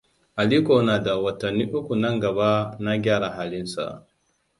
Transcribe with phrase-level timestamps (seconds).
[0.35, 2.49] Aliko na da watanni uku nan gaba
[2.83, 3.85] na gyara halin sa.